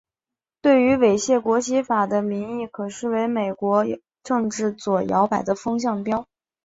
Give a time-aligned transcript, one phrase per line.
[0.63, 3.85] 对于亵渎国旗法的民意可视为美国
[4.23, 6.25] 政治左摇摆的风向标。